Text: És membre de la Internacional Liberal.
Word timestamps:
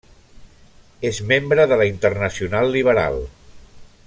És 1.09 1.19
membre 1.33 1.67
de 1.73 1.79
la 1.83 1.87
Internacional 1.91 2.75
Liberal. 2.79 3.23